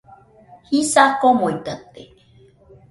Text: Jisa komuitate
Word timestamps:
Jisa 0.69 1.03
komuitate 1.21 2.01